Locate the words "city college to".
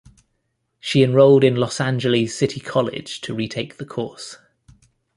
2.35-3.35